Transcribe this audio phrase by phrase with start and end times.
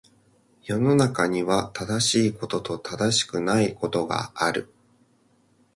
[0.63, 4.67] 世の中には、正しいことと正しくないことがある。